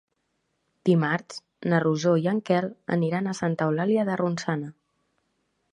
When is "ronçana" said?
4.25-4.73